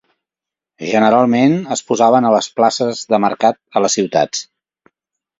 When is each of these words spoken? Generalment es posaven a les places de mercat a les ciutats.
Generalment 0.91 1.51
es 1.75 1.83
posaven 1.89 2.27
a 2.29 2.31
les 2.35 2.47
places 2.59 3.01
de 3.15 3.19
mercat 3.25 3.59
a 3.75 3.83
les 3.85 3.99
ciutats. 3.99 4.41